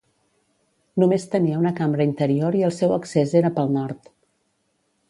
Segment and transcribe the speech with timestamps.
[1.03, 4.13] Només tenia una cambra interior i el seu accés era pel nord.